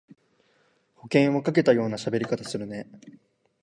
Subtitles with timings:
[0.95, 2.87] 保険をかけたようなしゃべり方するね